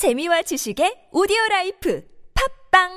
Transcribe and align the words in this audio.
재미와 0.00 0.40
지식의 0.40 1.08
오디오 1.12 1.36
라이프 1.50 2.00
팟빵 2.72 2.88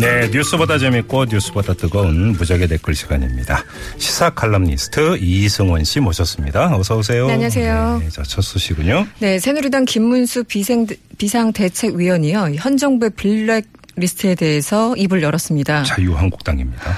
네, 0.00 0.30
뉴스보다 0.32 0.78
재밌고 0.78 1.26
뉴스보다 1.26 1.74
뜨거운 1.74 2.32
무적의 2.32 2.66
댓글 2.68 2.94
시간입니다. 2.94 3.62
시사 3.98 4.30
칼럼니스트 4.30 5.18
이승원 5.18 5.84
씨 5.84 6.00
모셨습니다. 6.00 6.74
어서 6.78 6.96
오세요. 6.96 7.26
네, 7.26 7.34
안녕하세요. 7.34 7.98
네, 8.02 8.08
자, 8.08 8.22
첫 8.22 8.40
소식은요. 8.40 9.06
네, 9.18 9.38
새누리당 9.38 9.84
김문수 9.84 10.44
비생, 10.44 10.86
비상대책위원이요. 11.18 12.52
현 12.56 12.78
정부의 12.78 13.10
블랙 13.10 13.66
리스트에 13.96 14.34
대해서 14.34 14.96
입을 14.96 15.22
열었습니다. 15.22 15.82
자유한국당입니다. 15.82 16.96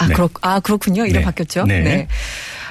아, 0.00 0.06
네. 0.08 0.14
그렇, 0.14 0.28
아, 0.40 0.60
그렇군요. 0.60 1.04
이름 1.04 1.20
네. 1.20 1.24
바뀌었죠. 1.24 1.64
네. 1.64 2.08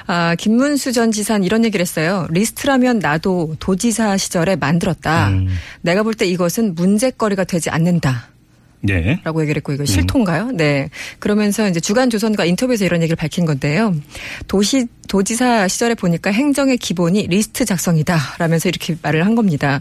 아, 0.06 0.34
김문수 0.34 0.92
전 0.92 1.12
지사는 1.12 1.44
이런 1.44 1.64
얘기를 1.64 1.82
했어요. 1.82 2.26
리스트라면 2.30 2.98
나도 2.98 3.54
도지사 3.60 4.16
시절에 4.16 4.56
만들었다. 4.56 5.28
음. 5.28 5.48
내가 5.82 6.02
볼 6.02 6.14
때 6.14 6.26
이것은 6.26 6.74
문제거리가 6.74 7.44
되지 7.44 7.70
않는다. 7.70 8.26
네. 8.82 9.20
라고 9.24 9.42
얘기를 9.42 9.58
했고 9.60 9.72
음. 9.72 9.74
이거 9.74 9.84
실토인가요? 9.84 10.50
네. 10.52 10.88
그러면서 11.20 11.68
이제 11.68 11.78
주간 11.80 12.10
조선과 12.10 12.46
인터뷰에서 12.46 12.84
이런 12.84 13.02
얘기를 13.02 13.14
밝힌 13.14 13.44
건데요. 13.44 13.94
도시 14.48 14.86
도지사 15.06 15.68
시절에 15.68 15.94
보니까 15.94 16.32
행정의 16.32 16.78
기본이 16.78 17.26
리스트 17.28 17.64
작성이다. 17.64 18.18
라면서 18.38 18.68
이렇게 18.68 18.96
말을 19.02 19.24
한 19.26 19.34
겁니다. 19.36 19.80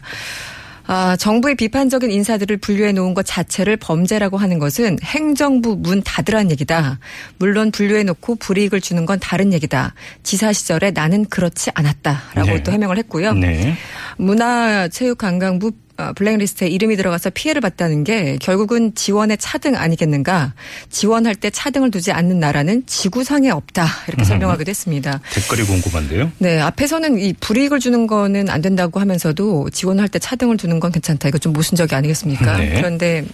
아, 0.91 1.16
정부의 1.16 1.53
비판적인 1.53 2.09
인사들을 2.09 2.57
분류해 2.57 2.93
놓은 2.93 3.13
것 3.13 3.23
자체를 3.23 3.77
범죄라고 3.77 4.38
하는 4.38 4.57
것은 4.57 4.98
행정부 5.03 5.75
문 5.75 6.02
닫으란 6.02 6.49
얘기다. 6.49 6.98
물론 7.38 7.70
분류해 7.70 8.02
놓고 8.02 8.38
불이익을 8.38 8.81
주는 8.81 9.05
건 9.05 9.20
다른 9.20 9.53
얘기다. 9.53 9.93
지사 10.23 10.52
시절에 10.52 10.89
나는 10.89 11.25
그렇지 11.25 11.70
않았다라고 11.75 12.49
네. 12.49 12.63
또 12.63 12.71
해명을 12.71 12.98
했고요. 12.98 13.34
네. 13.34 13.76
문화체육관광부 14.18 15.68
어, 15.68 15.88
블랙리스트에 16.16 16.68
이름이 16.68 16.96
들어가서 16.96 17.30
피해를 17.32 17.62
봤다는 17.62 18.04
게 18.04 18.38
결국은 18.42 18.94
지원의 18.96 19.38
차등 19.38 19.76
아니겠는가. 19.76 20.54
지원할 20.90 21.36
때 21.36 21.50
차등을 21.50 21.92
두지 21.92 22.12
않는 22.12 22.40
나라는 22.40 22.84
지구상에 22.86 23.50
없다. 23.50 23.86
이렇게 24.08 24.24
설명하기도 24.24 24.70
했습니다. 24.70 25.20
댓글이 25.34 25.64
궁금한데요. 25.64 26.32
네, 26.40 26.60
앞에서는 26.60 27.20
이 27.20 27.34
불이익을 27.40 27.80
주는 27.80 28.08
거는 28.08 28.50
안 28.50 28.62
된다고 28.62 29.00
하면서도 29.00 29.70
지원할 29.72 30.08
때 30.08 30.20
차등을 30.20 30.58
두는 30.58 30.80
건 30.80 30.92
괜찮다. 30.92 31.30
이거 31.30 31.38
좀 31.38 31.54
모순적이 31.54 31.96
아니겠습니까? 31.96 32.58
네. 32.58 32.74
그런데 32.76 33.26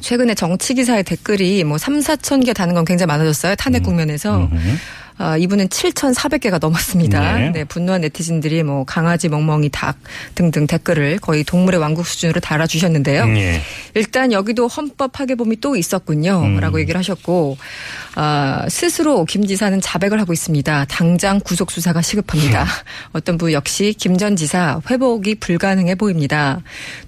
최근에 0.00 0.34
정치 0.34 0.74
기사의 0.74 1.04
댓글이 1.04 1.62
뭐 1.64 1.78
3, 1.78 2.00
4천 2.00 2.44
개 2.44 2.52
다는 2.52 2.74
건 2.74 2.84
굉장히 2.84 3.06
많아졌어요. 3.08 3.54
탄핵 3.54 3.82
국면에서. 3.84 4.38
음. 4.38 4.78
아, 5.18 5.36
이분은 5.36 5.68
7,400개가 5.68 6.58
넘었습니다. 6.60 7.38
네. 7.38 7.50
네. 7.50 7.64
분노한 7.64 8.00
네티즌들이 8.00 8.62
뭐 8.62 8.84
강아지, 8.84 9.28
멍멍이, 9.28 9.68
닭 9.68 9.98
등등 10.34 10.66
댓글을 10.66 11.18
거의 11.18 11.44
동물의 11.44 11.78
왕국 11.80 12.06
수준으로 12.06 12.40
달아주셨는데요. 12.40 13.28
예. 13.36 13.60
일단 13.94 14.32
여기도 14.32 14.66
헌법 14.68 15.12
파괴범이 15.12 15.60
또 15.60 15.76
있었군요. 15.76 16.40
음. 16.42 16.60
라고 16.60 16.80
얘기를 16.80 16.98
하셨고, 16.98 17.58
아, 18.14 18.66
스스로 18.68 19.24
김 19.24 19.46
지사는 19.46 19.80
자백을 19.80 20.20
하고 20.20 20.32
있습니다. 20.32 20.86
당장 20.88 21.40
구속 21.40 21.70
수사가 21.70 22.00
시급합니다. 22.02 22.66
어떤 23.12 23.36
분 23.36 23.52
역시 23.52 23.94
김 23.98 24.12
전 24.22 24.36
지사 24.36 24.80
회복이 24.88 25.36
불가능해 25.36 25.96
보입니다. 25.96 26.60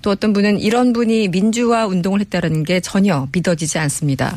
또 0.02 0.10
어떤 0.10 0.32
분은 0.32 0.58
이런 0.58 0.92
분이 0.92 1.28
민주화 1.28 1.86
운동을 1.86 2.18
했다라는 2.20 2.64
게 2.64 2.80
전혀 2.80 3.28
믿어지지 3.30 3.78
않습니다. 3.78 4.36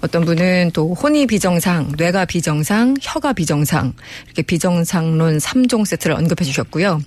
어떤 0.00 0.24
분은 0.24 0.70
또 0.72 0.94
혼이 0.94 1.26
비정상, 1.26 1.92
뇌가 1.98 2.24
비정상, 2.24 2.87
혀가 3.00 3.32
비정상, 3.32 3.92
이렇게 4.26 4.42
비정상론 4.42 5.38
3종 5.38 5.84
세트를 5.86 6.16
언급해 6.16 6.44
주셨고요. 6.44 7.00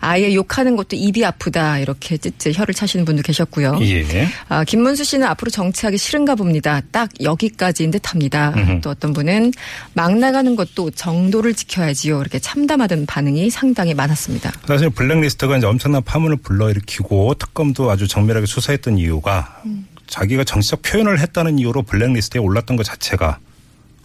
아예 0.00 0.34
욕하는 0.34 0.76
것도 0.76 0.96
입이 0.96 1.24
아프다, 1.24 1.78
이렇게 1.78 2.16
찌찌 2.16 2.52
혀를 2.52 2.74
차시는 2.74 3.04
분도 3.04 3.22
계셨고요. 3.22 3.78
예. 3.82 4.28
아, 4.48 4.64
김문수 4.64 5.04
씨는 5.04 5.26
앞으로 5.26 5.50
정치하기 5.50 5.98
싫은가 5.98 6.34
봅니다. 6.34 6.80
딱 6.90 7.10
여기까지인 7.20 7.90
듯 7.90 8.10
합니다. 8.10 8.52
음흠. 8.56 8.80
또 8.82 8.90
어떤 8.90 9.12
분은 9.12 9.52
막 9.94 10.16
나가는 10.18 10.56
것도 10.56 10.90
정도를 10.90 11.54
지켜야지요. 11.54 12.20
이렇게 12.20 12.38
참담하던 12.38 13.06
반응이 13.06 13.50
상당히 13.50 13.94
많았습니다. 13.94 14.52
사실 14.66 14.90
블랙리스트가 14.90 15.58
이제 15.58 15.66
엄청난 15.66 16.02
파문을 16.02 16.36
불러일으키고 16.36 17.34
특검도 17.34 17.90
아주 17.90 18.06
정밀하게 18.08 18.46
수사했던 18.46 18.98
이유가 18.98 19.60
음. 19.64 19.86
자기가 20.06 20.44
정치적 20.44 20.82
표현을 20.82 21.18
했다는 21.20 21.58
이유로 21.58 21.82
블랙리스트에 21.82 22.40
올랐던 22.40 22.76
것 22.76 22.84
자체가 22.84 23.38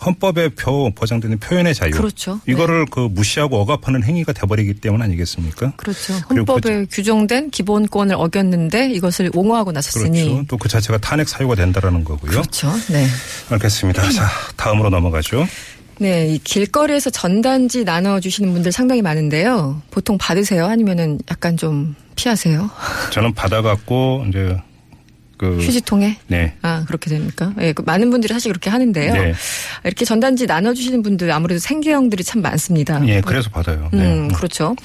헌법에 0.03 0.49
표 0.49 0.91
보장되는 0.95 1.39
표현의 1.39 1.75
자유. 1.75 1.91
그렇죠. 1.91 2.39
네. 2.45 2.53
이거를 2.53 2.85
그 2.87 3.01
무시하고 3.11 3.59
억압하는 3.61 4.03
행위가 4.03 4.33
돼버리기 4.33 4.75
때문 4.75 5.01
아니겠습니까? 5.01 5.73
그렇죠. 5.77 6.13
그리고 6.27 6.53
헌법에 6.53 6.85
규정된 6.89 7.51
기본권을 7.51 8.15
어겼는데 8.15 8.89
이것을 8.91 9.29
옹호하고 9.33 9.71
나섰으니. 9.71 10.23
그렇죠. 10.23 10.45
또 10.47 10.57
그 10.57 10.69
자체가 10.69 10.99
탄핵 10.99 11.27
사유가 11.27 11.55
된다라는 11.55 12.03
거고요. 12.03 12.29
그렇죠. 12.31 12.71
네. 12.89 13.05
알겠습니다. 13.49 14.09
자, 14.11 14.27
다음으로 14.55 14.89
넘어가죠. 14.89 15.47
네, 15.99 16.27
이 16.29 16.39
길거리에서 16.39 17.09
전단지 17.11 17.83
나눠주시는 17.83 18.53
분들 18.53 18.71
상당히 18.71 19.01
많은데요. 19.03 19.81
보통 19.91 20.17
받으세요? 20.17 20.65
아니면은 20.65 21.19
약간 21.29 21.57
좀 21.57 21.95
피하세요? 22.15 22.69
저는 23.13 23.33
받아갖고 23.33 24.25
이제 24.29 24.57
그 25.41 25.57
휴지통에? 25.57 26.19
네. 26.27 26.53
아, 26.61 26.83
그렇게 26.85 27.09
됩니까? 27.09 27.51
예, 27.61 27.73
그 27.73 27.81
많은 27.81 28.11
분들이 28.11 28.31
사실 28.31 28.51
그렇게 28.51 28.69
하는데요. 28.69 29.11
네. 29.11 29.33
이렇게 29.83 30.05
전단지 30.05 30.45
나눠주시는 30.45 31.01
분들 31.01 31.31
아무래도 31.31 31.57
생계형들이 31.57 32.23
참 32.23 32.43
많습니다. 32.43 33.01
예, 33.07 33.21
그래서 33.21 33.49
받아요. 33.49 33.89
네. 33.91 34.03
음, 34.03 34.27
그렇죠. 34.27 34.75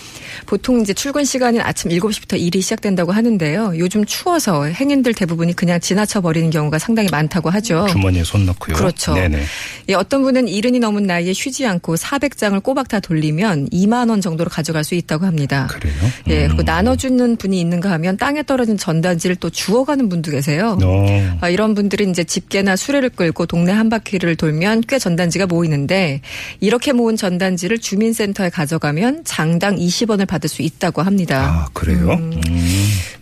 보통 0.47 0.81
이제 0.81 0.95
출근 0.95 1.25
시간인 1.25 1.61
아침 1.61 1.91
7시부터 1.91 2.41
일이 2.41 2.63
시작된다고 2.63 3.13
하는데요. 3.13 3.75
요즘 3.77 4.07
추워서 4.07 4.65
행인들 4.65 5.13
대부분이 5.13 5.53
그냥 5.55 5.79
지나쳐 5.79 6.23
버리는 6.23 6.49
경우가 6.49 6.79
상당히 6.79 7.11
많다고 7.11 7.51
하죠. 7.51 7.87
주머니에 7.91 8.25
손 8.25 8.47
넣고요. 8.47 8.77
그렇죠. 8.77 9.13
네네. 9.13 9.43
예, 9.91 9.95
어떤 9.95 10.23
분은 10.23 10.49
이른이 10.49 10.79
넘은 10.79 11.03
나이에 11.03 11.35
쉬지 11.35 11.67
않고 11.67 11.97
400장을 11.97 12.63
꼬박 12.63 12.89
다 12.89 12.99
돌리면 13.01 13.69
2만 13.69 14.09
원 14.09 14.23
정도로 14.23 14.49
가져갈 14.49 14.85
수 14.85 14.95
있다고 14.95 15.27
합니다. 15.27 15.67
그래요? 15.71 15.93
예, 16.29 16.47
그리고 16.47 16.63
음. 16.63 16.65
나눠주는 16.65 17.37
분이 17.37 17.61
있는가 17.61 17.91
하면 17.91 18.17
땅에 18.17 18.43
떨어진 18.43 18.79
전단지를 18.79 19.37
또 19.37 19.51
주워가는 19.51 20.09
분도 20.09 20.31
계세요. 20.31 20.46
어. 20.55 21.37
아, 21.41 21.49
이런 21.49 21.75
분들은 21.75 22.11
이제 22.11 22.25
집게나 22.25 22.77
수레를 22.77 23.11
끌고 23.11 23.47
동네 23.47 23.73
한 23.73 23.89
바퀴를 23.89 24.37
돌면 24.37 24.83
꽤 24.89 24.99
전단지가 24.99 25.47
모이는데 25.47 26.21
이렇게 26.61 26.93
모은 26.93 27.17
전단지를 27.17 27.79
주민센터에 27.79 28.51
가져가면 28.51 29.23
장당 29.25 29.77
20원을 29.77 30.27
받을 30.27 30.49
수 30.49 30.63
있다고 30.63 31.03
합니다. 31.03 31.67
아, 31.67 31.69
그래요? 31.73 32.13
음. 32.13 32.41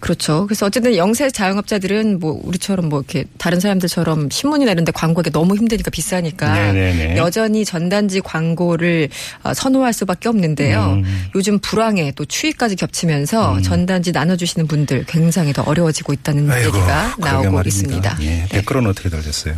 그렇죠. 0.00 0.46
그래서 0.46 0.66
어쨌든 0.66 0.96
영세 0.96 1.30
자영업자들은 1.30 2.20
뭐 2.20 2.38
우리처럼 2.44 2.90
뭐 2.90 3.00
이렇게 3.00 3.24
다른 3.38 3.58
사람들처럼 3.58 4.28
신문이나 4.30 4.72
이런 4.72 4.84
데 4.84 4.92
광고하기 4.92 5.30
너무 5.30 5.56
힘드니까 5.56 5.90
비싸니까 5.90 6.52
네네네. 6.52 7.16
여전히 7.16 7.64
전단지 7.64 8.20
광고를 8.20 9.08
어, 9.42 9.54
선호할 9.54 9.94
수밖에 9.94 10.28
없는데요. 10.28 11.00
음. 11.02 11.24
요즘 11.34 11.58
불황에 11.58 12.12
또 12.16 12.26
추위까지 12.26 12.76
겹치면서 12.76 13.62
전단지 13.62 14.12
나눠주시는 14.12 14.66
분들 14.66 15.04
굉장히 15.06 15.54
더 15.54 15.62
어려워지고 15.62 16.12
있다는 16.12 16.50
아이고, 16.50 16.76
얘기가 16.76 17.13
나오고 17.18 17.50
말입니다. 17.50 17.68
있습니다. 17.68 18.16
예, 18.20 18.26
네. 18.26 18.46
댓글은 18.48 18.86
어떻게 18.86 19.08
달렸어요? 19.08 19.56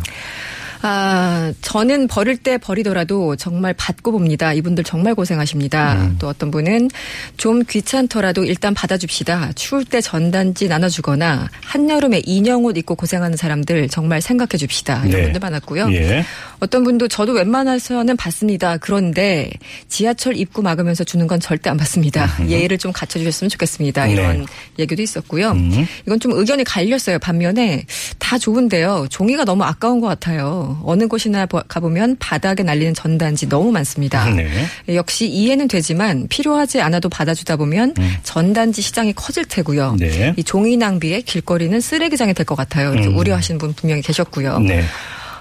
아, 0.81 1.51
저는 1.61 2.07
버릴 2.07 2.37
때 2.37 2.57
버리더라도 2.57 3.35
정말 3.35 3.73
받고 3.73 4.11
봅니다. 4.11 4.53
이분들 4.53 4.83
정말 4.83 5.15
고생하십니다. 5.15 5.93
음. 5.93 6.15
또 6.19 6.27
어떤 6.27 6.51
분은 6.51 6.89
좀 7.37 7.63
귀찮더라도 7.67 8.43
일단 8.43 8.73
받아줍시다. 8.73 9.53
추울 9.55 9.85
때 9.85 10.01
전단지 10.01 10.67
나눠주거나 10.67 11.49
한여름에 11.63 12.21
인형옷 12.25 12.77
입고 12.77 12.95
고생하는 12.95 13.37
사람들 13.37 13.89
정말 13.89 14.21
생각해 14.21 14.57
줍시다. 14.57 15.05
이런 15.05 15.11
네. 15.11 15.23
분들 15.23 15.39
많았고요. 15.39 15.91
예. 15.93 16.23
어떤 16.59 16.83
분도 16.83 17.07
저도 17.07 17.33
웬만해서는 17.33 18.17
받습니다. 18.17 18.77
그런데 18.77 19.49
지하철 19.87 20.35
입구 20.35 20.61
막으면서 20.61 21.03
주는 21.03 21.27
건 21.27 21.39
절대 21.39 21.69
안 21.69 21.77
받습니다. 21.77 22.27
예의를 22.47 22.77
좀 22.77 22.91
갖춰주셨으면 22.91 23.49
좋겠습니다. 23.49 24.07
이런 24.07 24.39
네. 24.39 24.45
얘기도 24.79 25.01
있었고요. 25.01 25.51
음. 25.51 25.85
이건 26.05 26.19
좀 26.19 26.31
의견이 26.33 26.63
갈렸어요. 26.63 27.19
반면에 27.19 27.85
다 28.17 28.37
좋은데요. 28.37 29.07
종이가 29.09 29.45
너무 29.45 29.63
아까운 29.63 29.99
것 30.01 30.07
같아요. 30.07 30.66
어느 30.83 31.07
곳이나 31.07 31.45
보- 31.45 31.61
가보면 31.67 32.17
바닥에 32.19 32.63
날리는 32.63 32.93
전단지 32.93 33.47
너무 33.47 33.71
많습니다. 33.71 34.25
네. 34.29 34.49
역시 34.89 35.27
이해는 35.27 35.67
되지만 35.67 36.27
필요하지 36.29 36.81
않아도 36.81 37.09
받아주다 37.09 37.55
보면 37.57 37.93
전단지 38.23 38.81
시장이 38.81 39.13
커질 39.13 39.45
테고요. 39.45 39.91
음. 39.91 39.97
네. 39.97 40.33
이 40.37 40.43
종이 40.43 40.77
낭비에 40.77 41.21
길거리는 41.21 41.79
쓰레기장이 41.79 42.33
될 42.33 42.45
것 42.45 42.55
같아요. 42.55 42.93
이렇게 42.93 43.07
음. 43.09 43.17
우려하시는 43.17 43.57
분 43.57 43.73
분명히 43.73 44.01
계셨고요. 44.01 44.59
네. 44.59 44.83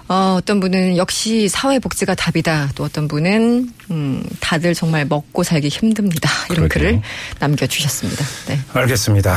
어, 0.09 0.37
어떤 0.39 0.61
분은 0.61 0.97
역시 0.97 1.49
사회복지가 1.49 2.15
답이다. 2.15 2.71
또 2.77 2.85
어떤 2.85 3.09
분은 3.09 3.71
음, 3.91 4.23
다들 4.41 4.73
정말 4.75 5.05
먹고 5.05 5.43
살기 5.43 5.69
힘듭니다. 5.69 6.31
이런 6.51 6.69
그러게요. 6.69 6.91
글을 6.91 7.03
남겨주셨습니다. 7.41 8.25
네. 8.49 8.59
알겠습니다. 8.73 9.37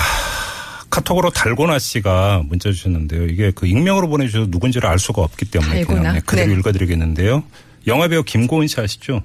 카톡으로 0.99 1.29
달고나 1.29 1.79
씨가 1.79 2.43
문자 2.45 2.71
주셨는데요. 2.71 3.25
이게 3.27 3.51
그 3.55 3.65
익명으로 3.67 4.09
보내주셔서 4.09 4.47
누군지를 4.49 4.89
알 4.89 4.99
수가 4.99 5.21
없기 5.21 5.45
때문에 5.45 5.85
달고나? 5.85 5.99
그냥 5.99 6.21
그대로 6.25 6.51
네. 6.51 6.59
읽어드리겠는데요. 6.59 7.43
영화배우 7.87 8.23
김고은 8.23 8.67
씨 8.67 8.79
아시죠? 8.79 9.23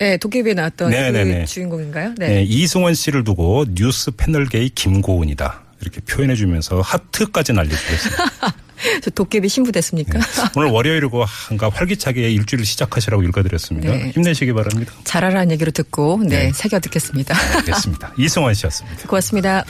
네, 0.00 0.16
도깨비에 0.16 0.54
나왔던 0.54 0.90
네네네. 0.90 1.40
그 1.40 1.46
주인공인가요? 1.46 2.14
네. 2.18 2.28
네, 2.28 2.42
이승원 2.42 2.94
씨를 2.94 3.22
두고 3.24 3.66
뉴스 3.74 4.10
패널계의 4.10 4.70
김고은이다. 4.70 5.62
이렇게 5.80 6.00
표현해 6.00 6.34
주면서 6.34 6.80
하트까지 6.80 7.52
날려주셨습니다. 7.52 8.54
저 9.00 9.10
도깨비 9.10 9.48
신부됐습니까? 9.48 10.18
오늘 10.56 10.70
월요일이고 10.70 11.24
한가 11.24 11.68
활기차게 11.68 12.32
일주일을 12.32 12.64
시작하시라고 12.64 13.22
읽어드렸습니다. 13.22 13.92
네. 13.92 14.10
힘내시기 14.10 14.52
바랍니다. 14.52 14.92
잘하라는 15.04 15.52
얘기로 15.52 15.70
듣고 15.70 16.20
네, 16.24 16.46
네. 16.46 16.52
새겨 16.52 16.80
듣겠습니다. 16.80 17.36
알겠습니다. 17.58 18.12
이승원 18.18 18.54
씨였습니다. 18.54 19.06
고맙습니다. 19.06 19.64